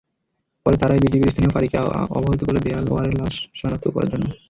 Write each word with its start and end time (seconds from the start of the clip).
পরে 0.65 0.75
তাঁরাই 0.77 1.01
বিজিবির 1.03 1.31
স্থানীয় 1.31 1.53
ফাঁড়িকে 1.53 1.77
অবহিত 2.17 2.41
করে 2.43 2.59
দেলওয়ারের 2.65 3.15
লাশ 3.19 3.35
শনাক্ত 3.59 3.85
করেন। 3.95 4.21